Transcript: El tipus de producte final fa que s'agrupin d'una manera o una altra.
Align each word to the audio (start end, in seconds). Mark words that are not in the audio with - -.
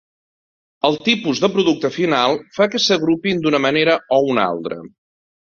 El 0.87 0.95
tipus 1.07 1.41
de 1.43 1.49
producte 1.57 1.91
final 1.97 2.33
fa 2.57 2.67
que 2.73 2.81
s'agrupin 2.87 3.45
d'una 3.45 3.61
manera 3.69 3.97
o 4.19 4.21
una 4.33 4.49
altra. 4.57 4.81